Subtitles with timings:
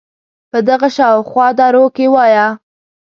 [0.51, 2.47] په دغه شااو خوا دروکې وایه